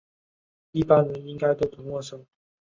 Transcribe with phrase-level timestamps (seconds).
[0.71, 2.25] 一般人应该都不陌生